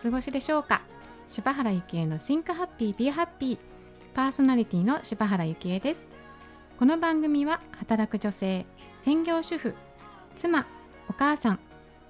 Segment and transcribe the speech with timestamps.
[0.00, 0.80] お過ごしでしょうか？
[1.28, 3.58] 柴原幸恵の Think Happy Be Happy
[4.14, 6.06] パーソナリティの柴原幸恵です。
[6.78, 8.64] この番組は働く女性
[9.02, 9.74] 専業主婦
[10.36, 10.64] 妻
[11.10, 11.58] お母さん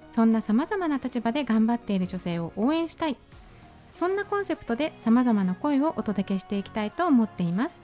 [0.09, 3.17] そんなさまざまな立場で頑張っている女性を応援したい。
[3.93, 7.77] そんなコンセプトでさまざまな声をお届けしていきたいと思っています。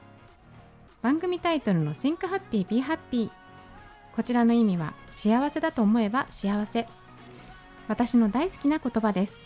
[1.01, 3.29] 番組タイトルの Think Happy Be Happy
[4.15, 6.87] こちらの意味は幸せだと思えば幸せ。
[7.89, 9.45] 私の大好きな言葉です。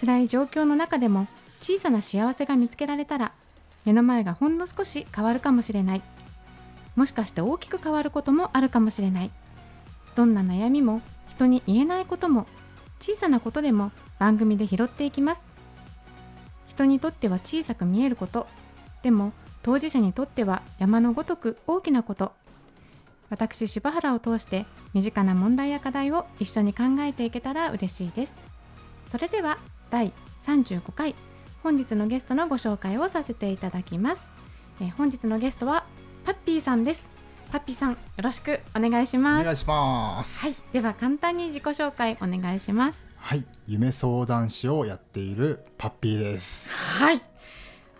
[0.00, 1.26] 辛い状況の中でも
[1.60, 3.32] 小さな幸せが見つけられたら
[3.84, 6.02] 目の前がほんの少し変わるかもしれない。
[6.96, 9.30] もしかして大きく変わることもあるかもしれない。
[10.14, 12.46] どんな悩みも人に言えないことも
[12.98, 15.42] 小さなことでも番組で拾っていきます。
[16.66, 18.46] 人にとっては小さく見えること。
[19.02, 22.32] でも当事者にとっては山のごとく大きなこと。
[23.28, 28.36] 私柴原を通して身近な問題や課題を一緒に考えていけたら嬉しいです。
[29.08, 29.58] それでは
[29.90, 31.14] 第35回。
[31.62, 34.30] 本日のゲストのご紹介をさせていただきます、
[34.80, 35.84] えー本日のゲストは
[36.24, 37.06] パッピーさんです。
[37.50, 39.40] パッピーさんよろしくお願いします。
[39.42, 40.38] お願いします。
[40.40, 43.06] はい、では簡単に自己紹介お願いします。
[43.16, 46.68] はい、夢相談師をやっているパッピーです。
[46.70, 47.22] はい。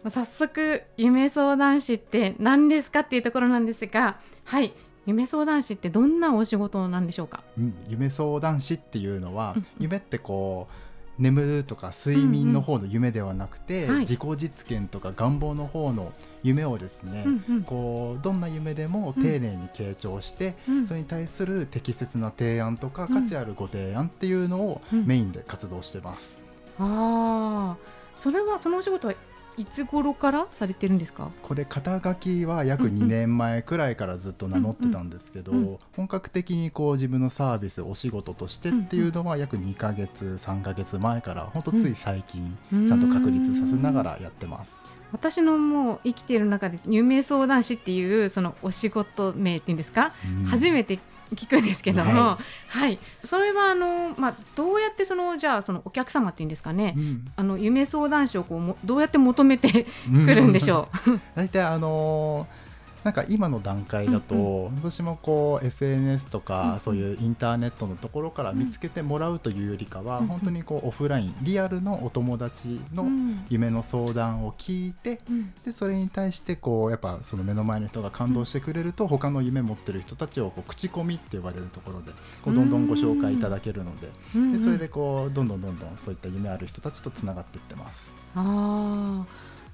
[0.09, 4.73] 早速夢相談師って何ですかっていうところなんですがはい。
[5.05, 7.43] 夢相談師ってどんなお仕事なんでしょうか？
[7.57, 9.67] うん、夢相談師っていうのは、うん。
[9.79, 10.75] 夢ってこう
[11.19, 13.95] 眠るとか睡眠の方の夢ではなくて、うんうん。
[13.95, 14.01] はい。
[14.01, 17.63] 自己実現とか願望の方の夢をですね、うんうん。
[17.63, 20.87] こうどんな夢でも丁寧に傾聴して、うん。
[20.87, 25.07] それに対する適切な提案とかうん価値あるご提案っていうのをうん。
[25.07, 26.43] メインで活動してます。
[26.79, 27.77] ああ
[28.17, 29.15] それはそのお仕事は
[29.57, 31.31] いつ頃からされてるんですか？
[31.43, 33.03] これ肩書きは約うんうん。
[33.05, 35.79] 2年前くらいからずっと名乗ってたんですけど、うんうん。
[35.97, 44.71] 本格的にこう自分のサービスお仕事としてっていうのは約2ヶ月3ヶ月前から本当つい最近うんちゃんと確立させながらやってます。
[45.13, 50.45] 私のもう生きている中で夢相談師っていうそのお仕事名っていうんですか、うん。
[50.47, 50.99] 初めて
[51.35, 52.39] 聞くんですけども、は、
[52.69, 52.99] はい。
[53.25, 57.25] それはあのまあどうやってそのじゃあそのお客様っていうんですかね、うん。
[57.37, 59.87] あの夢相談師をこうもどうやって求めて
[60.27, 61.21] くるんでしょう？
[61.35, 62.66] 大体あのー
[63.07, 66.81] なんか今の段階だと、うん私もこう SNS とか、うんうん。
[66.81, 70.29] そういうインターネットのところから見つけてもらうというよりかは、うんうん。
[70.29, 73.45] 本当にこうオフラインリアルのお友達のうん。
[73.49, 75.55] 夢の相談を聞いて、うん。
[75.65, 82.11] でそれに対してこうやっぱその目の前の人が感動してくれると、他の夢持ってる人たちをこう口コミって呼ばれるところで
[82.43, 88.13] こうどんどんご紹介いただけるので,、うんでそれでこうどんどんどんどんそういった夢ある人たちとつながっていってます。
[88.35, 89.27] ああ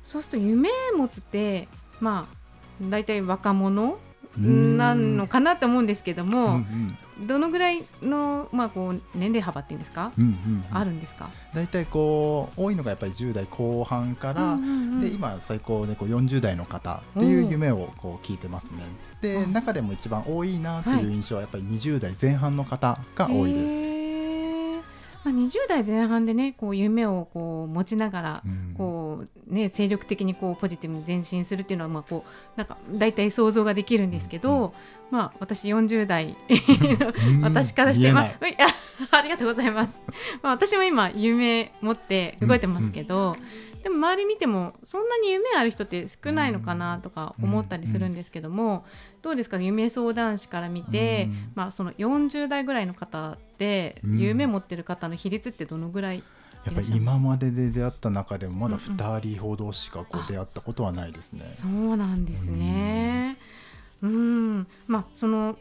[0.05, 1.69] そうすると夢持つって
[2.01, 2.42] まあ
[2.91, 3.99] 大体若者
[4.39, 6.99] なのかなと思うんですけどうんうも、ん。
[7.27, 10.65] どのぐらいの、まあ、こう年齢幅っていうんですか、うんうんうん。
[10.77, 15.01] あるんですか、大体こう多いのがやっぱり10代後半から、うんうんうん。
[15.01, 18.85] で今最高でこう40代の方っていう夢をこう聞いてますね。
[19.21, 23.92] であ中でも一番多いなっていう印象はやっぱり20代前半の方が多いです、
[25.25, 28.75] まあ、20代前半でねこう夢をこう持ちながら、うん。
[28.77, 34.73] こうね、精力的にこうポジティブに前進するっていうのはまあこうなんか大体想像ができるんですけど、うんう
[35.11, 36.37] まあ、私40代
[37.27, 37.41] うん。
[37.45, 38.35] 私からして、まあい、
[39.11, 39.99] ありがとうございます、
[40.43, 43.37] まあ、私も今夢持って動いてますけど、
[43.83, 48.85] でも周り見てもそんなに夢ある人って少ないのかなとか思ったりするんですけども、
[49.23, 49.59] どうですか？
[49.59, 51.53] 夢相談師から見て、うん。
[51.55, 54.19] まあ、その40代ぐらいの方ってうん。
[54.19, 56.23] 夢持ってる方の比率ってどのぐらい
[56.65, 61.45] やっぱり今までで出会った中でもまだ2人ほどしかこう出会ったことはないですね。
[61.47, 63.37] そうなんですね。
[64.01, 65.57] うん、まあその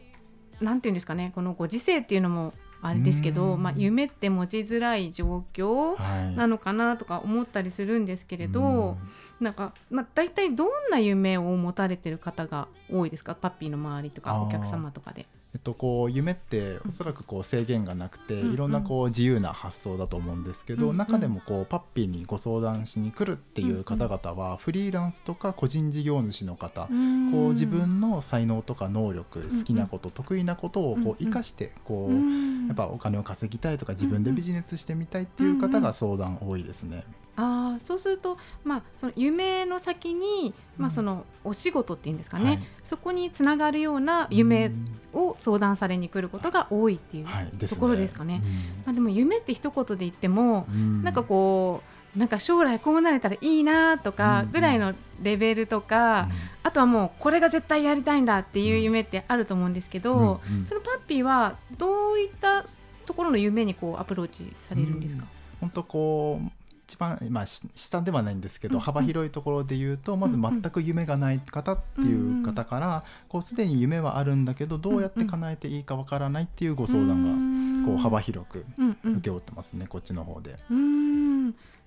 [0.60, 3.62] なんていうんですかね、このご時世っていうのもあれですけど、うん。
[3.62, 6.36] まあ夢って持ちづらい状況はい。
[6.36, 8.98] なのかなとか思ったりするんですけれど、
[9.40, 15.26] なんかまあ大体どんな夢を持たれてる方が多いですか、パッピーの周りとかお客様とかで。
[15.54, 32.52] えっと、こう夢っておそらくこう制限がなくて、うんいろんなこう自由な発想だと思うんですけど、中でもこうパッピーにご相談しに来るっていう方々は、フリーランスとか個人事業主の方、こう自分の才能とか能力、ん好きなこと得意なことをこう生かしてこう、うん。
[32.66, 37.04] やっぱお金を稼ぎたいとか自分でビジネスしてみたいっていう方が相談多いですね。
[37.34, 40.90] ああそうすると、まあ、その夢の先に、まあ、うん。
[40.90, 42.62] そのお仕事っていうんですかね、はい。
[42.84, 44.70] そこにつながるような夢
[45.14, 48.42] を相談されに来ることが多いっていう、ところですかね。
[48.44, 48.50] うん。
[48.50, 51.02] まあ、でも夢って一言で言っても、うん。
[51.02, 51.82] なんかこ
[52.16, 54.52] うなんか将来こうなれたらいいなとかうん。
[54.52, 56.28] ぐらいのレベルとか、
[56.62, 62.64] あとはもうこれが絶対やりたいんだっていう夢ってあると思うんですけど、そのパッピーはどういった
[63.06, 65.24] ところの夢にこうアプローチされるんですか、
[65.60, 66.50] 本当こう
[66.92, 78.96] 一番、まあ、し下ではないんですけど、幅広いところで言うとまず全く夢がない方っていう方からこうすでに夢はあるんだけどどうやって叶えていいかわからないっていうご相談がこう幅広くうん。
[79.04, 79.12] うん。
[79.14, 80.56] 受け負ってますねこっちの方で。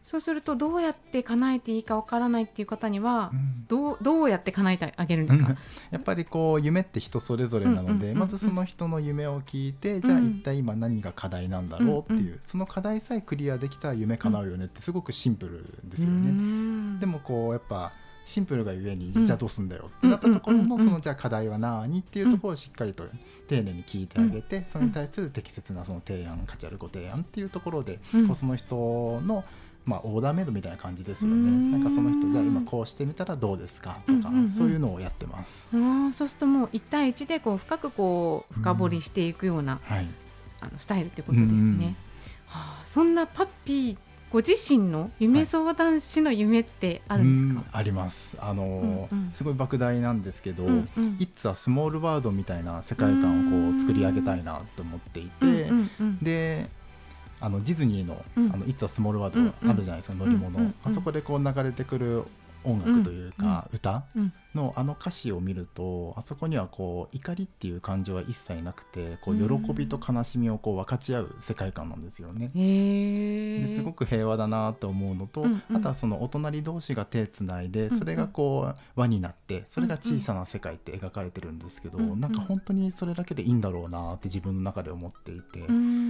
[0.05, 3.65] そうするとどうやって叶えていいかわからないっていう方にはうん。
[3.67, 5.55] どうどうやって叶えてあげるんですか？
[5.89, 7.89] やっぱりこう夢って人それぞれなのうんうん。
[7.89, 7.95] うん。
[7.95, 16.29] うんでまずその人の夢を聞いてじゃあうん一体今何が課題なんだろうってうんいうその課題さえクリアできたら夢叶うよねってすごくシンプルですよね。
[16.31, 16.99] ん。
[16.99, 17.91] でもこうやっぱ
[18.25, 19.25] シンプルがゆえにうん。
[19.25, 20.85] じゃあどうすんだよってなったところうんうんうんうん。
[20.85, 23.05] のそのじゃあ課題は何っていうところをしっかりと
[23.47, 28.27] 丁寧に聞いてあげてそれに対する適切なその提案価値あるご提案っていうところでうん。
[28.27, 29.43] こうその人の
[29.85, 35.69] まあオーダーメイドみたいな感じですよねうんなんかその人じゃあ今こうしてみたらどうですかとかうんうんうんそういうのをやってます。
[35.73, 40.07] あーそうするともう一対一でこう深くこう深掘りしていくような、はい
[40.61, 41.53] あのスタイルってことですね。
[41.53, 41.95] うんうんは
[42.47, 43.97] あ、そんなパッピー
[44.31, 48.67] ご自身の夢相談師の夢ってあるんですか、うんありますあのー
[49.11, 56.67] うんうんすごい莫大なんですけどうんうん「It's a Small World」みたいな世界観をこう作り上げたいなと思っていて、うんうんうんで
[57.41, 58.53] あのディズニーの「うん。
[58.53, 62.23] あの It's a Small World」あるじゃないですか、乗り物、あそこでこう流れてくる
[62.63, 64.33] 音楽というか、歌うん。
[64.55, 72.47] のあの歌詞を見るとあそこにはこう怒りっていう感情は一切なくてこううん喜びと悲しみをこう分かち合う世界観なんですよね。
[72.47, 85.59] ですごく平和だなと思うのと、あとはそのお隣同士が手つないでそれがこう輪になってそれが小さな世界って描かれてるんですけど、なんか本当にそれだけでいいんだろうなって自分の中で思っていて。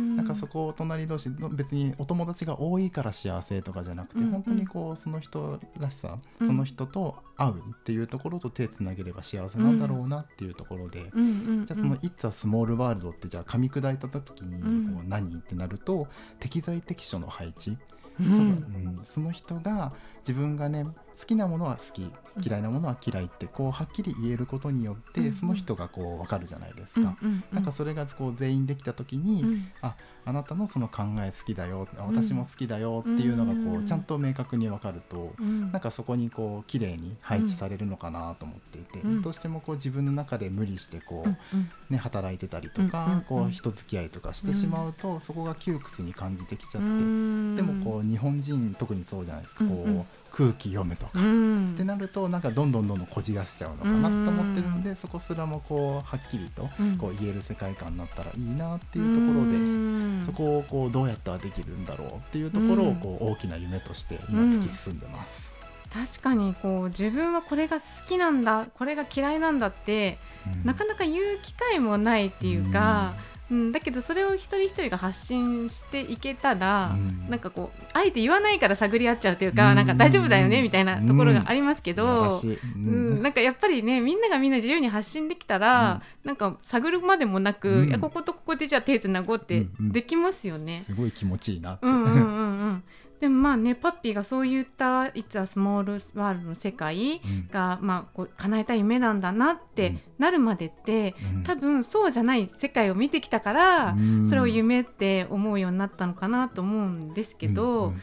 [0.06, 4.32] ななんかそこを隣同士の別にお友達が多いから幸せとかじゃなくて、うんうん。
[4.32, 6.48] 本当にこうその人らしさ、うん。
[6.48, 14.94] その人と会うっていうところと手つなげれば幸せなんだろうなっていうところで、うんじゃあその「It's a Small World」ってじゃあ噛み砕いた時にうん。
[14.96, 16.08] こう何ってなると
[16.40, 17.78] 適材適所の配置、
[18.20, 18.32] うん。
[18.32, 19.94] そのうんその人が
[20.28, 20.88] 自分がね
[21.20, 22.12] 好きなものは好き
[22.46, 25.34] 嫌いなものは嫌いってこうはっきり言えることによって、うん。
[25.34, 27.16] その人がこう分かるじゃないですか。
[27.22, 29.68] うんうんなんかそれがこう全員できた時に、うん。
[29.82, 29.96] あ
[30.26, 33.86] あなたのその考え好きだよあ私も好きだよっていうのがこううん。
[33.86, 35.72] ちゃんと明確に分かると、うん。
[35.72, 39.22] なんかそこにこう綺麗に配置されるのかなと思っていて、うん。
[39.22, 41.70] どうしてもこう自分の中で無理してこう、うんうん。
[41.90, 43.24] ね、働いてたりとか、うんうんうん。
[43.24, 47.56] こう人付き合いとかしてしまうと、そこが窮屈に感じてきちゃって、うん。
[47.56, 49.96] でもこう日本人特にそうじゃないですか、こううん。
[49.98, 51.12] うん空気読むとか。
[51.20, 51.74] うん。
[51.76, 56.98] ってなるとなんかどんどんどんどんこじらせちゃうのかなと思ってるので、そこすらもこうはっきりとうん。
[56.98, 60.24] こう言える世界観になったらいいなっていうところで、うん。
[60.26, 65.54] そこをこうどうやったらできるんだろうっていうところをこう大きな夢として今突き進んでます。
[65.94, 70.18] 確かにこう自分はこれが好きなんだこれが嫌いなんだって、
[70.54, 70.66] うん。
[70.66, 73.14] なかなか言う機会もないっていうか、
[73.52, 77.30] うんだけどそれを一人一人が発信していけたら、うん。
[77.30, 79.76] なんかこうあえて言わないから探り合っちゃうというか、うん。
[79.76, 82.42] なんか大丈夫だよねみたいなところがありますけ素ど、
[82.76, 87.90] うん、なんかやっぱりねみんながみんな自由に発信できたら、なんか探るまでもなく、うん。
[87.90, 90.84] いやこことここでじゃあ手つなごうってできますよね。
[90.86, 91.86] すごい気持ちいいなって。
[91.86, 92.84] うんうんうんうん、
[93.20, 97.48] でもまあねパッピーがそういった「いつはスモールワールド」の世界うん。
[97.48, 99.60] が、まあ、こう叶えたい夢なんだなっうん。
[99.76, 101.44] てなるまでって、うん。
[101.44, 104.28] 多分そうじゃない世界を見てきたから、うん。
[104.28, 108.02] それを夢って思うようになったのかなと思うんですけど、うんうん。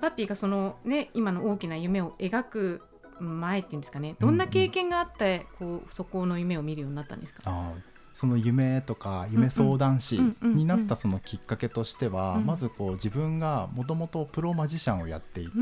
[0.00, 2.82] パッピーがそのね今の大きな夢を描く
[3.20, 7.89] 前っていうんですかねどんな経験があって、こうそこの夢を見るようになったんですか、あー
[8.20, 12.44] その夢とか夢相談師になったそのきっかけとしては、うん。
[12.44, 15.52] まずこう自分がもともとプロマジシャンをやっていて、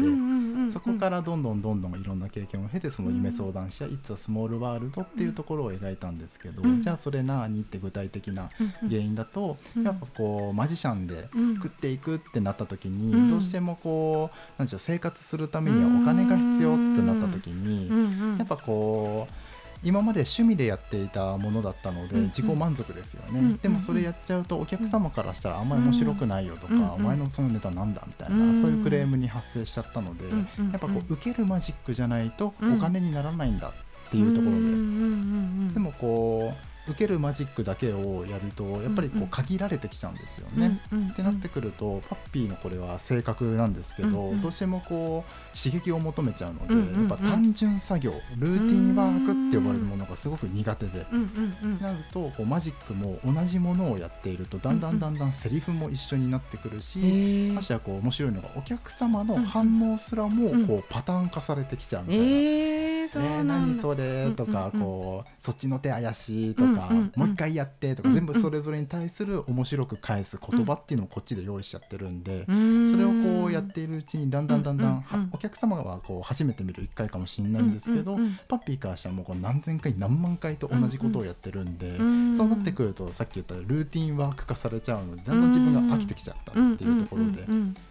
[0.72, 6.82] そこからどんどんどんどんいろんな経験を経てその夢相談師や「It's a Small World」っていうところを描いたんですけど、うん。
[6.82, 8.50] じゃあそれ何って具体的な
[8.88, 13.30] 原因だと、うんやっぱこうマジシャンでうん食っていくってなった時に、うん。
[13.30, 19.47] どうしてもこうなんでしょう生活するためにはお金が必要ってなった時に、やっぱこう
[19.82, 22.26] 今まで趣味でやっていたものだったのでうんうん。
[22.28, 26.90] 自己満足ですよね、うんうんでもそれやっちゃうとお客様からしたらあんまり面白くないよとか、うんうん。
[26.92, 28.62] お前のそのネタなんだみたいな、うん。
[28.62, 30.70] そういうクレームに発生しちゃったので、うんうん。
[30.70, 32.76] やっぱこう受けるマジックじゃないとうん。
[32.76, 34.76] お金にならないんだっていうところで、うんうんうんう
[35.70, 35.74] ん。
[35.74, 39.28] でもこう受けるマジックだけをやるとやっぱりこうんううん。
[39.30, 40.80] 限られてきちゃうんですよね。
[40.92, 44.40] うんうんってなってくるとパッピーのこれは性格なんですけど、うんうん。
[44.40, 47.08] どうしてもこう刺激を求めちゃうので、うんうんうん。
[47.08, 51.06] やっぱ単純作業ルーティンワークって呼ばれるものがすごく苦手で。
[51.12, 51.18] うん
[51.62, 57.52] うんうんなるとこうマジックも同じものをやっているとだんだんだんだんセリフも一緒になってくるし、へー。
[57.52, 60.66] ましてやこう面白いのがお客様の反応すらもうん。
[60.66, 62.24] こうパターン化されてきちゃうみたいな、
[63.14, 63.68] えー、そうなんだ。
[63.68, 72.46] 何それ?」とか、こう「そっちの手怪しい」とか、もう一回やって」とか、全部それぞれに対する面白く返す言葉っていうのをこっちで用意しちゃってるんで。
[72.88, 82.36] それをこうやっているうちにだんだんだんだん、お客様はこう初めて見る1回かもしれないんですけど、パッピーからしたらもうこう何千回何万回と同じことをやってるんで、うん。
[82.36, 87.46] そうなってくるとさっき言ったルーティンワーク化されちゃうのでだんだん自分が飽きてきちゃったっていうところで、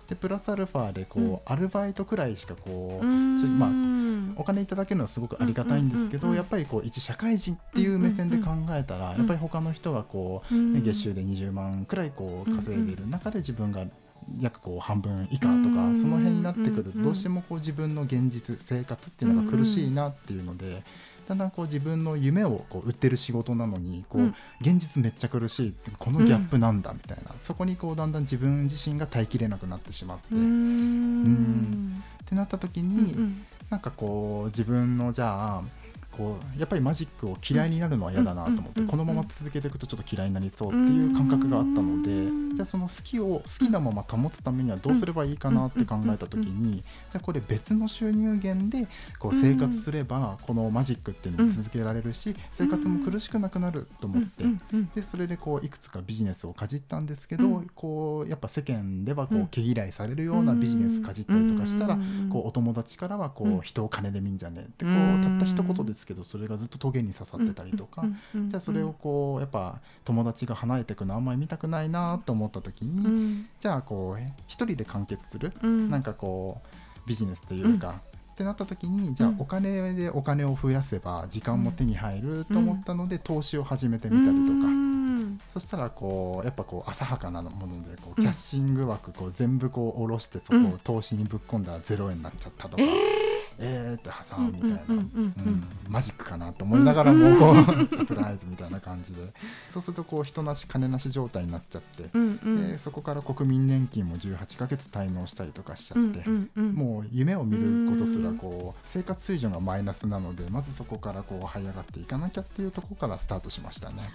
[0.08, 1.40] でプラスアルファでこう、うん。
[1.46, 3.98] アルバイトくらいしかこう、まあうん
[4.36, 13.84] お金いただけるのはすごくありがたいんですけど、やっぱりこう一社会人っていう目線で考えたら、んやっぱり他の人がこう、うん月収で20万くらいこう稼いでいる中で自分が
[14.40, 20.84] 約こう半分以下とか、うんその辺になってくるとうんどうしてもこう自分の現実生活っていうのが苦しいなっていうので。
[21.28, 24.36] だんだんこう自分の夢をこう売ってる仕事なのにこう、うん。
[24.62, 32.04] 現実めっちゃ苦しいってこのギャップなんだみたいな、そこにこうだんだん自分自身が耐えきれなくなってしまって、うーん。
[32.24, 33.46] ってなった時うに、ん。
[33.70, 35.62] なんかこう自分のじゃあ
[36.18, 48.88] こうやっぱりマジックを嫌いになるのは嫌だなと思って、うんこのまま続けていくとちょっと嫌いになりそうっていう感覚があったので、うんじゃあその好きを好きなまま保つためにはどうすればいいかなって考えた時に、じゃあこれ別の収入源で
[49.20, 54.44] こう生活すればこのマジックっていうのも続けられるし、生活も苦しくなくなると思って。
[54.96, 57.68] でそれでこういくつかビジネスをかじったんですけど、うん。
[57.76, 73.48] こうやっぱ世間ではこう毛嫌いされるようなビジネスかじったりとかしたら、うんこうお友達からはこう人を金で見んじゃねえってこうたった一言ですけどそれがずっとトゲに刺さってたりとか、じゃあそれをこうやっぱ友達が離れていくのあんまり見たくないなと思った時に、うん。
[73.60, 75.90] じゃあこう一人で完結する、うん。
[75.90, 77.96] なんかこうビジネスというか。
[78.34, 79.42] ってなった時にじゃあうん。
[79.42, 85.40] お金でお金を増やせば時間も手に入ると思ったので投資を始めてみたりとか、うん。
[85.52, 88.24] そしたらこうやっぱこう浅はかなものでこううん。
[88.24, 93.27] キャッシング枠こう全部こう下ろしてそこを投資にぶっ込んだら0円になっちゃったとか、え
[93.60, 95.04] えーって挟むみたいな、
[95.90, 99.22] マジックかなと思いながらもこうサプライズみたいな感じで。
[99.72, 106.24] そうするとこう人なし金なし状態になっちゃって、でそこから国民年金も18ヶ月滞納したりとかしちゃって。
[106.60, 114.10] もう夢を見ることすらこう生活水準がマイナスなのでまずそこからこう這い上がっていかなきゃっていうところからスタートしましたね。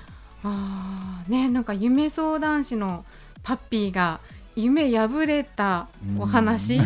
[0.44, 1.30] あー。
[1.30, 3.04] ねなんか夢相談師の
[3.42, 4.20] パッピーが
[4.56, 6.80] 夢破れたお話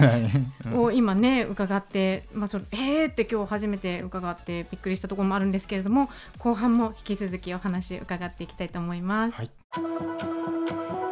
[0.75, 6.09] を今ね伺って、まあ、そのえーって今日初めて伺ってびっくりしたところもあるんですけれども
[6.39, 9.35] 後半も引き続きお話伺っていきたいと思います。
[9.37, 11.06] はいはい、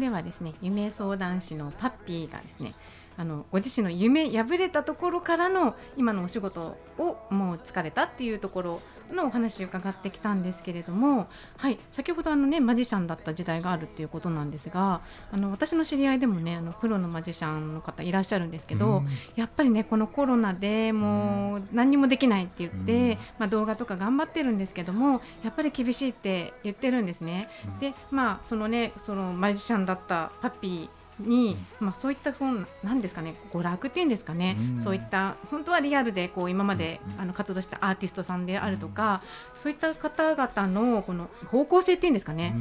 [0.00, 2.74] ではですね夢相談師のパッピーがですね
[3.16, 8.82] あのご自身の夢破れたところからの今のお仕事をもう疲れたっていうところ
[9.14, 15.00] のお話を伺ってきたんですけれども、はい、先ほどあの、ね、マジシャンだった時代があるっていうことなんですが
[15.32, 19.08] あの私の知り合いでもねあのプロのマジシャンの方いらっしゃるんですけど、うん。
[19.36, 23.18] やっぱりねこのコロナでもう何にもできないって言って、うん。
[23.38, 27.48] まあ、動画とか頑張ってるんですけどもやっぱり厳しいって言ってるんですね。
[27.74, 27.78] うん。
[27.78, 34.82] でまあそのねそのマジシャンだったパッピーに、まあ、そういったそのなんですかね娯楽っていうんですかね、うん。
[34.82, 39.22] そういった本当はリアルでこう今まで、うんあの活動したアーティストさんであるとか、
[39.54, 42.54] そういった方々のこの方向性っていうんですかね、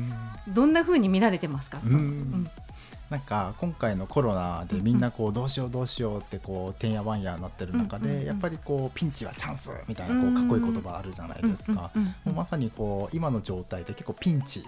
[0.47, 1.79] どんな風に見られてますか、
[3.09, 8.19] なんか今回のコロナでみんなこうどうしようどうしようってこうてんやわんやなってる中うんうんうん。
[8.19, 11.91] でやっぱりこうピンチはチャンスみたいなこうかっこいい言葉あるじゃないですか。
[11.95, 12.07] うんうん。
[12.07, 14.63] もうまさにこう今の状態で結構ピンチ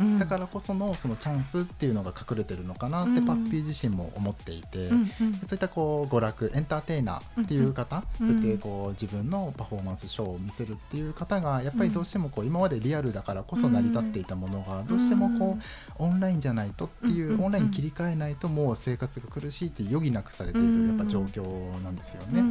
[0.00, 0.18] うん。
[0.18, 3.26] だからこそのそのチャンスっていうのが隠れてるのかなってうん。
[3.26, 5.08] パッピー自身も思っていて、うんうん。
[5.08, 5.20] そ
[5.50, 15.58] ういったこう娯楽エンターテイナーっていう方、うんそうやってこう自分のパフォーマンスショーを見せるっていう方がやっぱりどうしてもこう今までリアルだからこそ成り立っていたものがどうしてもこ
[15.98, 22.42] うオンラインじゃないとっていうオンラインに切り替えないともう生活が苦しいって余儀なくされているやっぱ状況なんですよね。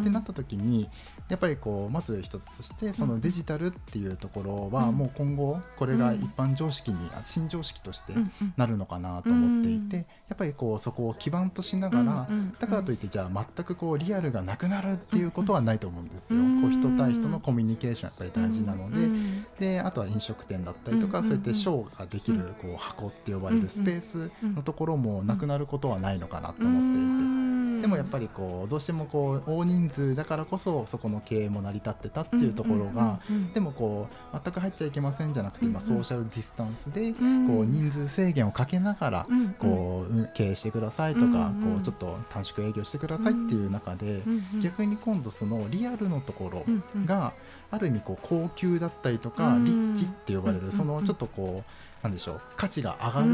[0.00, 0.88] ってなった時に
[1.28, 4.96] やっぱりこうまず一つとしてそのデジタルっていうところはうん。
[5.00, 8.12] もう今後これが一般常識にあ新常識として
[8.56, 10.02] なるのかなと思っていて、うん。
[10.02, 16.38] やっぱりこうそこを基盤としながら、だからといってじゃあ全くこうリアルがなくなるっていうことはないと思うんですよ。
[16.38, 27.39] うんこう人対人のコミュニケーションやっぱり大事なので、うんであとは飲食店だったりとか、うんそうやってショーができるこう箱って呼ばれるスペースのところもなくなることはないのかなと思っていて。
[27.80, 33.20] でもやっぱりこうどうしてもこう大人数だからこそそこの経営も成り立ってたっていうところが、
[33.54, 39.26] でもこう全く入っちゃいけませんじゃなくて、まあ、ソーシャルディスタンスでこう人数制限をかけながら
[39.58, 44.22] こう経営してくださいとかこうちょっと短縮営業してくださいっていう中で
[44.62, 46.64] 逆に今度そのリアルのところ
[47.06, 47.32] が
[47.70, 51.70] ある意味こう高級だったりとかリッチって呼ばれるそのちょっとこう
[52.02, 53.26] なんでしょう価値が上がる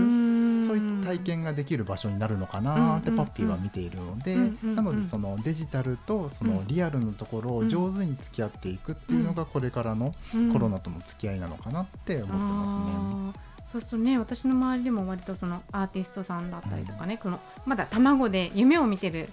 [0.67, 10.15] そういった体験ができる場所になるのかなってパッピーは見ているのでなのでそのデジタルとそのリアルのところを上手に付き合っていくっていうのがこれからの
[10.53, 13.57] コロナとの付き合いなのかなって思ってますね。
[13.67, 19.29] そうするとね私の周りでも割とそのアーティストさんだったりとかね、うん、このまだ卵で夢を見てる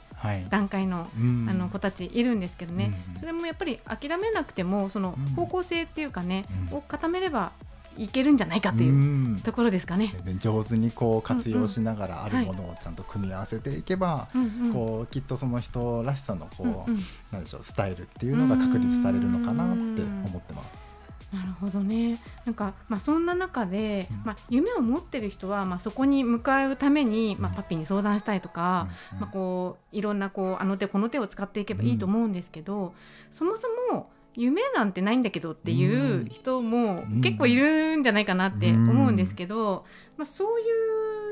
[0.50, 1.08] 段階のはい、
[1.50, 7.52] あの子たちいるんですけどね、うん、それもやっぱり諦めなくてもその方向性っていうかね、を固めれば
[7.98, 10.14] いけるんじゃないかっていうところですかね。
[10.40, 14.28] 上手にこう活用しながらあるものをちゃんと組み合わせていけば、
[14.74, 16.92] こうきっとその人らしさのこう、
[17.34, 20.94] なんでしょうスタイルっていうのが確立されるのかなって思ってます。
[21.34, 22.20] なるほどね。
[22.46, 28.88] なんか、まあ、そんな中で、まあ、夢を持ってる人は、まあ、そこに向かうために、まあ、パピに相談したりとか、
[29.20, 32.94] まあ、こういろんなこうあの手この手を使っていけばいいと思うんですけど、
[33.32, 39.86] そもそも夢なんてないんだけどっていう人も結構いるんじゃないかなって思うんですけど、
[40.18, 40.64] まあ、そうい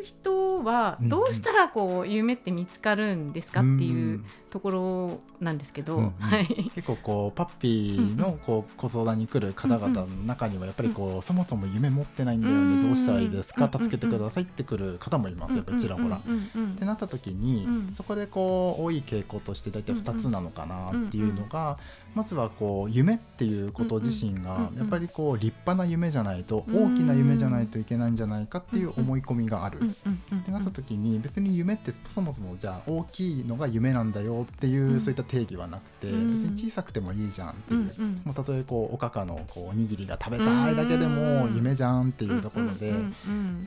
[0.02, 13.72] う人はどうしたらこう夢って見つかるんですかっていうところなんですけど、うんうん、はい、結構こうパッピーのこうご相談に来る方々の中にはやっぱりこうそもそも夢持ってないんだよねどうしたらいいですか？
[13.72, 16.18] 助けてくださいってくる方もいますよちらほら。
[16.18, 16.22] っ
[16.78, 17.66] てなった時に
[17.96, 21.78] そこでこう多い傾向として大体2つなのかなっていうのが
[22.14, 29.80] まずはこう夢っていうこと自身がやっぱりこう立派な夢じゃないと大きな夢じゃないといけないんじゃないかっていう思い込みがある。
[29.82, 37.82] ってなった時に別に夢ってそもそもじゃあ大きいのが夢なんだよっていうそういった定義はなくて、別に小さくてもいいじゃんっていう、
[38.26, 42.94] もうたとえこうおかかのこうおにぎりが食べたいだけでも夢じゃんっていうところで、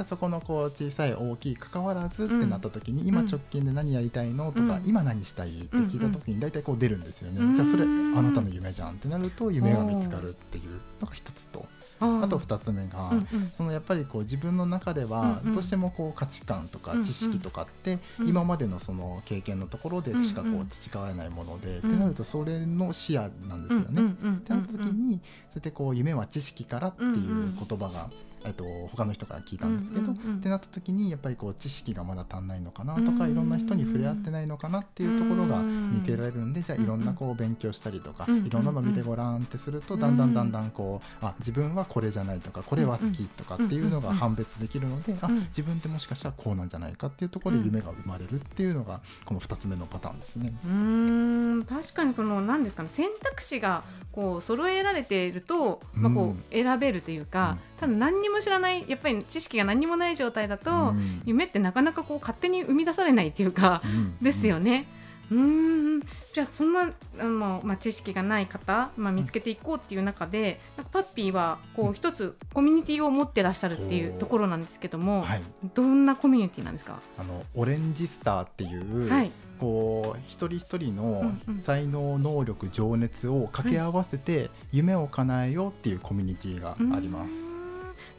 [0.09, 11.67] そこのこう小さい大きい関わらずってなった時に、今直近で何やりたいのとか、今何したいって聞いた時に大体こう出るんですよね、じゃあそれあなたの夢じゃんってなると夢が見つかるっていうのが一つと。
[12.01, 24.11] あと2つ目が、うんうん、そのやっぱりこう自分の中ではどうしてもこう価値観とか知識とかって今までのその経験のところでしかこう培われないもので、ってなるとそれの視野なんですよね。
[24.11, 25.21] ってなった時にそう
[25.57, 28.11] やってこう夢は知識からっていう言葉が
[28.45, 50.53] えっと、他の人から聞いたんですけど、ってなった時にやっぱりこう知識がまだ足んないのかなとか、いろんな人に触れ合ってないのかなっていうところが見受けられるんで、じゃあいろんなこう勉強したりとか、いろんなの見てごらんってするとだんだんだんだんこうあ自分はこれじゃないとかこれは好きとかっていうのが判別できるので、あ自分ってもしかしたらこうなんじゃないかっていうところで夢が生まれるっていうのがこの2つ目のパターンですね。
[50.65, 51.65] うん。
[51.69, 60.95] 確かにこの何ですかね選択肢がこう揃えられていると、まあ、こう選べるというか、ただ何にも知らないやっぱり知識が何にもない状態だと、
[61.25, 63.83] 夢ってなかなかこう勝手に生み出されないっていうか、
[64.21, 64.87] ですよね。
[65.31, 66.01] うん。
[66.35, 75.43] じゃあそんなあの、まあ、知識がない方、まあ、見つけていこうっていう中で、なんかパッピーはこう一つコミュニティを持ってらっしゃるっていうところなんですけども、はい、
[75.75, 77.01] どんなコミュニティなんですか？
[77.19, 87.54] あのオレンジスターっていう、はい、こう一人一人の才能能力情熱を掛け合わせて夢を叶えようっていうコミュニティがあります。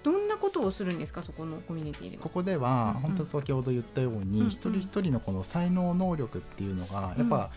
[0.06, 1.24] どんなことをするんですか？
[1.24, 7.50] そこのコミュニティでここでは、うんうん、本当先ほど言ったように、うんうん、一人一人のこの才能能力っていうのがやっぱ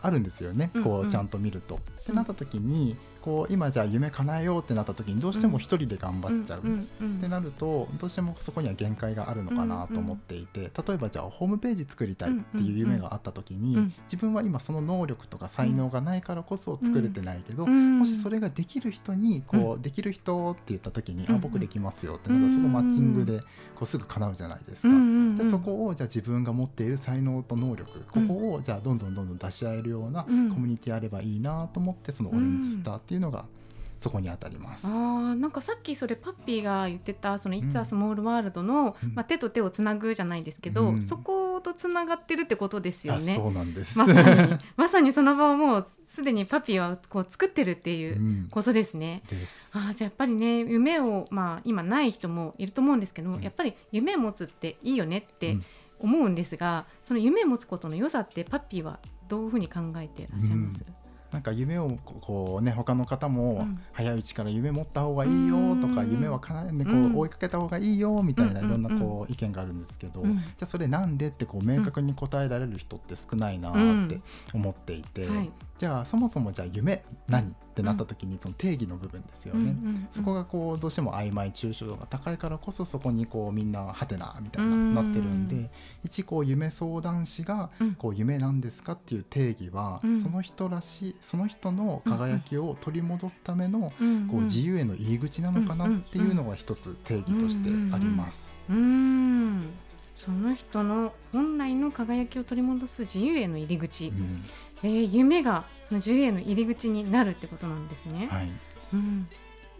[0.00, 1.76] あるんですよね、うん、こうちゃんと見ると。
[1.76, 23.40] ってなった時にこう今じゃあ夢叶えようってなった時にどうしても一人で頑張っちゃうってなるとどうしてもそこには限界があるのかなと思っていて例えばじゃあホームページ作りたいっていう夢があった時に自分は今その能力とか才能がないからこそ作れてないけどもしそれができる人にこうできる人って言った時にあ僕できますよってなったらそこマッチングで
[23.74, 24.88] こうすぐ叶うじゃないですか。
[25.36, 33.44] じゃそこをじゃあ自分が持っている才能と能力ここをじゃあどんどんどんどん出し合えるようなコミュニティあればいいなと思ってそのオレンジスターっていうのが
[34.00, 34.86] そこに当たります。
[34.86, 34.88] あ
[35.36, 43.36] なんかさっきそれパッピーが言ってたその「It's a Small World の」うん、まあ、手と手をつなぐじゃないですけど、うん、そことつながってるってことですよね。
[43.36, 43.98] そうなんです。
[43.98, 49.22] まさにまさにその場をもうすでにパピーはこう作ってるっていうことですね。
[49.74, 55.58] うん、あじゃあやっぱりね夢を、まあ、今ない人もいると思うんですけど、やっぱり夢持つっていいよねって
[55.98, 60.82] 思うんですが、その夢持つことの良さってパッピーはどういうふうに考えていらっしゃいます、
[61.32, 63.80] なんか夢をこうね他の方もうん。
[63.92, 66.10] 早いうちから夢持った方がいいよとかうん。
[66.10, 68.66] 夢は叶えねこう追いかけた方がいいよみたいなうん。
[68.66, 70.36] いろんなこう意見があるんですけどうん。
[70.38, 74.06] じゃあそれなんでってこう明確に答えられる人って少ないなうん。
[74.06, 74.20] って
[74.52, 75.52] 思っていてはい。
[75.78, 77.54] じゃあそもそもじゃあ夢何？
[77.80, 79.74] ってなった時にその定義の部分ですよね。
[80.10, 85.70] そこがこうどうしても曖昧抽象度が高いからこそそこにこうみんなハテナみたいなうんなってるんで
[86.04, 87.94] 一こう夢相談師がうん。
[87.94, 90.20] こう夢なんですかっていう定義はうん。
[90.22, 98.54] その人らしいその人の輝きを取り戻すためのうんこう自由への入り口なのかなっていうのが一つ定義としてあります。
[98.68, 99.70] うーん。
[100.14, 104.42] その人の本来の輝きを取り戻す自由への入り口、うん。
[104.82, 108.28] えー夢がその自由への入り口になるってことなんですね。
[108.30, 108.50] はい、
[108.94, 109.26] うん。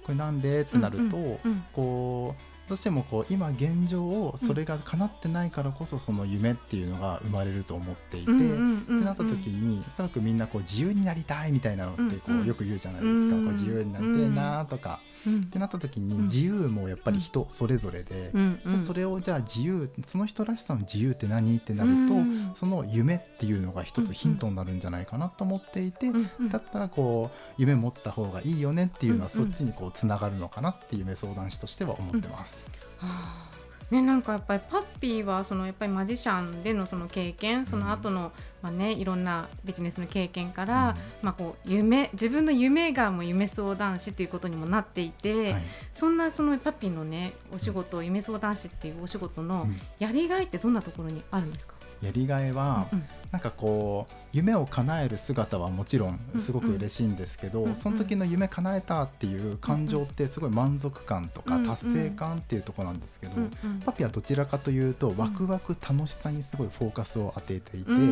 [0.02, 8.96] これなんでってなると、うんうんこうどうしてもこう今現状をそれが叶ってないからこそその夢っていうのが生まれると思っていて、うんうんうんうん。
[8.98, 12.44] ってなった時におそらくみんなこう自由になりたいみたいなのってこうんうん。
[12.44, 15.40] うよく言うじゃないですか、うんこう自由になりたいなとか、うん。
[15.42, 16.24] ってなった時にうん。
[16.24, 18.60] 自由もやっぱり人それぞれで、うん。
[18.64, 18.84] うん。
[18.84, 22.52] それをじゃあ自由その人らしさの自由って何ってなると、うん。
[22.54, 26.10] その夢っていうのが一つヒントになるんじゃないかなと思っていて、
[26.50, 32.54] だったらこう夢持った方がいいよねっていうのはそっちにこうつながるのかなっていう夢相談師としては思ってます。
[32.98, 33.50] はあ。
[33.90, 45.62] ね、なんかやっぱりパッピーはそのやっぱりマジシャンでのその経験その後の、まあね、いろんなビジネスの経験から、まあ、こう夢自分の夢がもう夢相談師ということにもなっていて、はい。
[45.94, 49.80] そんなそのパッピーのねお仕事、夢相談師っていうお仕事のうん。
[49.98, 57.76] やりがいってどんなところにあるんですか、やりがいは、うんなんかこう夢を叶える姿はもちろんすごく嬉しいんですけど、うんうん。
[57.76, 63.80] その時の夢叶えたっていう感情ってすごい満足感とか達成感っていうところなんですけど、うんうん。
[63.80, 68.06] パピはどちらかというとワクワク楽しさにすごいフォーカスを当てていて、うんうんう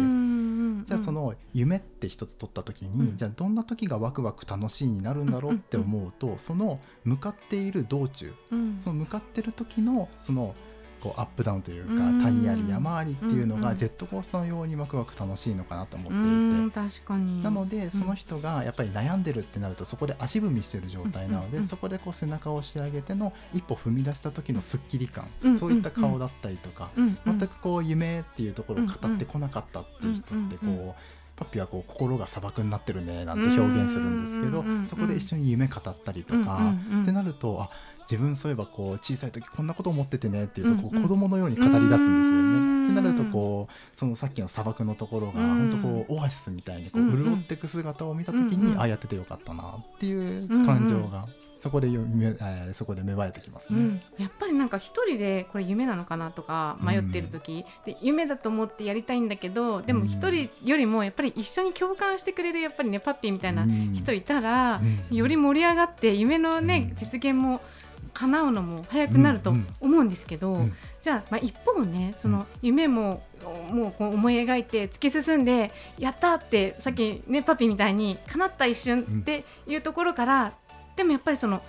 [0.83, 3.17] んじゃあその夢って一つ取った時に、うん。
[3.17, 8.79] じゃあどんな時がワクワク楽しいになるんだろうって思うと、その向かっている道中うん。
[8.79, 10.55] その向かってる時のその
[11.01, 12.21] こうアップダウンというか、うん。
[12.21, 16.29] 谷あり山ありっていうのがジェットコースターのようにワクワク楽しいのかなと思うっていて。
[16.67, 17.43] ん確かに。
[17.43, 31.01] なのでその人がやっぱり悩んでるってなるとそこで足踏みしてる状態なので、そこでこう背中を押してあげての一歩踏み出した時のすっきり感、うんそういった顔だったりとか、全くこう夢っていうところを語ってこなかったっていう人ってこう、
[31.37, 37.71] パピはこう心が砂漠になってるねなんて表現するんですけど、そこで一緒に夢語ったりとか、ってなるとあ
[38.11, 40.97] 自分そういえばこう小さい時こんなこと思っててねっていうとこうん。
[40.97, 42.07] ううん子供のように語り出すんですよね。
[42.07, 42.85] うん。
[42.87, 47.25] ってなるとこうそのさっきの砂漠のところがうん本当こうオアシスみたいにこううんうん。
[47.25, 51.27] 潤っていく姿を見た時うんうんにあやっててよかったなっていう感情が
[51.59, 53.79] そこでよめえーそこで芽生えてきますね。
[53.79, 65.17] うん、やっぱりなんか一人でこれ夢なのかなとか迷ってる時、で夢だと思ってやりたいんだけどでも一人よりもやっぱり一緒に共感してくれるやっぱりねパッピーみたいな人いたら、うん。
[65.17, 66.97] より盛り上がって夢のね、うん。
[66.97, 67.61] 実現も
[68.19, 70.73] 叶うのも早くなるとうんうん思うんですけど、うん。
[71.01, 73.23] じゃあ,、まあ一方ねその夢も、
[73.71, 80.53] もうこう思い描いて突き進んでやったってさっきねパピーみたいに叶った一瞬っていうところから、
[80.97, 81.63] でもやっぱりその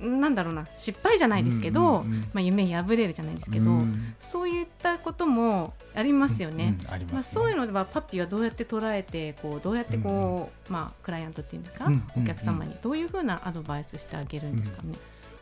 [0.00, 2.20] なんだろうな失敗じゃないですけど、うんうんうん。
[2.32, 4.14] まあ、夢破れるじゃないですけど、うん。
[4.20, 6.76] そういったこともありますよね。
[6.80, 7.14] うんうんありますね。
[7.14, 12.22] まあ、そういうのではパッピーはどうやって捉えてこうどうやってこう、まあ、クライアントっていうんですか、うんうんうん。
[12.24, 14.96] お客様にどういうふうなアドバイスしてあげるんですかね。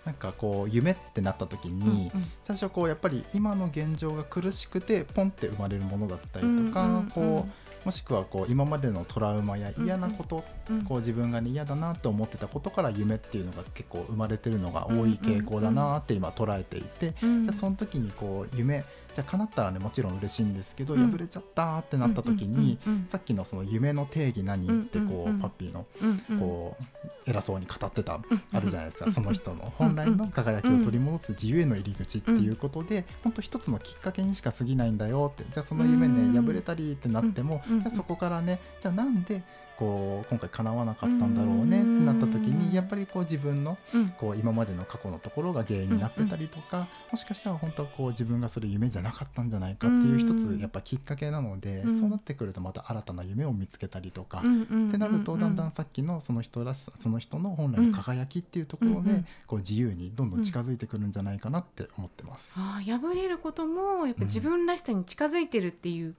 [0.04, 2.26] なんかこう夢ってなった時に、うんうん。
[2.42, 7.52] 最初こうやっぱり今の現状が苦しくてポンって生まれるものだったりとか、うんうんうんこう
[7.84, 17.46] もしくはこう今までのトラウマや嫌なこと、うんこう自分がね嫌だなと思ってたことから夢っていうのが結構生まれてるのが多い傾向だなって今捉えていて、うん。
[17.46, 18.84] でその時にこう夢
[19.14, 21.10] じゃあ叶ったらねもちろん嬉しいんですけど、うん。
[21.10, 24.66] 破れちゃったってなった時に、うんうんさっきのその夢の定義何？
[24.66, 29.72] ってこう、うんうんうんパッピーのうんうんこう偉そうに語ってたうんあるじゃないですか、うんその人の。
[29.78, 35.44] 本来の輝きを取り戻す自由への入り口っていうことで、本当一つのきっかけにしか過ぎないんだよって。
[35.52, 37.80] じゃあその夢うんね破れたりってなっても、うん。
[37.80, 39.42] じゃあそこからねじゃあなんで
[39.78, 44.08] こう今回叶わなかったんだろうねってなった時にやっぱりこう自分のうん。
[44.10, 50.58] こう今までの過去のところが原因になってたりとか、もしかしたら本当はこう自分がそれ夢じゃなかったんじゃないかっていう一うん。
[50.58, 52.00] つやっぱきっかけなので、うん。
[52.00, 62.54] そうなってくるとまた新たな夢を見つけたりとか、ってなるとだんだんさっきのその人らしさその人の本来の輝きっていうところで、こう自由にどんどん近づいてくるんじゃないかなって思ってます。
[62.56, 66.16] ああ破れることもやっぱ自分らしさに近づいてるっていううん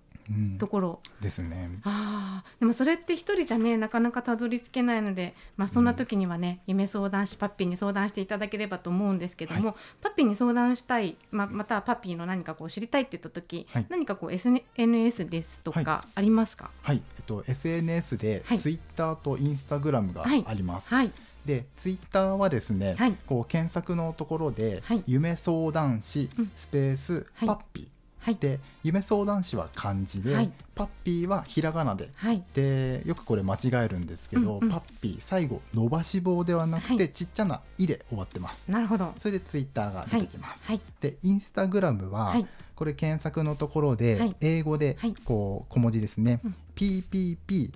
[0.58, 1.70] ところ、ですね。
[1.84, 2.60] あー。
[2.60, 13.86] でもそれって一人じゃねなかなかたどり着けないので、まあ、そんな時にはね、夢相談師パッピーに相談していただければと思うんですけども、パッピーに相談したい、まあ、またはパッピーの何かこう知りたいって言った時、はい。
[13.90, 16.72] 何かこう SNS ですとかありますか？
[16.82, 18.60] はい、えっと SNS ではい。
[18.60, 20.94] ツイッターとインスタグラムがはいあります。
[20.94, 21.12] はい。
[21.46, 23.16] でツイッターはですね、はい。
[23.28, 25.04] こう検索のところで、はい。
[25.06, 26.52] 夢相談師うん。
[26.56, 27.48] スペースはい。
[27.48, 27.88] パッピー、
[28.26, 28.38] はい。
[28.38, 30.52] で夢相談師は漢字で、はい。
[30.74, 32.10] パッピーはひらがなで。
[32.16, 32.44] はい。
[32.56, 34.70] でよくこれ間違えるんですけど、うんうん。
[34.72, 37.10] パッピー最後伸ばし棒ではなくて、はい。
[37.12, 38.72] ちっちゃな「い」で終わってます。
[38.72, 39.14] なるほど。
[39.20, 40.82] それでツイッターが出てきます、はい。
[41.02, 42.48] でインスタグラムは、はい。
[42.76, 44.36] これ検索のところで、はい。
[44.42, 45.14] 英語ではい。
[45.24, 46.56] こう小文字ですね、うん。
[46.76, 47.72] pp.pappy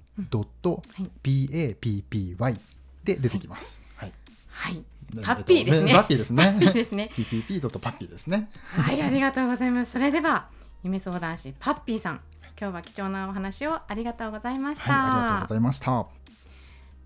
[3.04, 4.14] で出てきます、はい。
[4.50, 4.74] はい。
[4.76, 9.92] えっとパッピーですねパッピーですねパッピーですね pp.pappy ですねはい、ありがとうございます。
[9.92, 10.48] それでは
[10.84, 12.22] 夢相談師パッピーさん、
[12.60, 14.94] 今日は貴重なお話をありがとうございました。
[14.94, 15.92] はいありがとうございました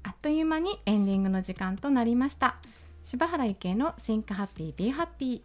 [0.06, 2.56] あっという間にエンディングの時間となりました。
[3.04, 5.42] 柴原ゆきえの Think Happy Be Happy。